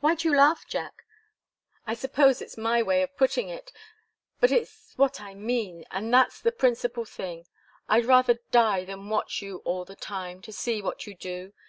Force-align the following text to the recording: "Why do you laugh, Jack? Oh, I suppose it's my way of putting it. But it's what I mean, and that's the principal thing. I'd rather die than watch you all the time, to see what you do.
"Why 0.00 0.16
do 0.16 0.26
you 0.28 0.36
laugh, 0.36 0.66
Jack? 0.66 1.04
Oh, 1.76 1.80
I 1.92 1.94
suppose 1.94 2.42
it's 2.42 2.56
my 2.56 2.82
way 2.82 3.02
of 3.02 3.16
putting 3.16 3.48
it. 3.48 3.70
But 4.40 4.50
it's 4.50 4.94
what 4.96 5.20
I 5.20 5.32
mean, 5.32 5.84
and 5.92 6.12
that's 6.12 6.40
the 6.40 6.50
principal 6.50 7.04
thing. 7.04 7.46
I'd 7.88 8.04
rather 8.04 8.40
die 8.50 8.84
than 8.84 9.10
watch 9.10 9.42
you 9.42 9.58
all 9.58 9.84
the 9.84 9.94
time, 9.94 10.42
to 10.42 10.52
see 10.52 10.82
what 10.82 11.06
you 11.06 11.14
do. 11.14 11.52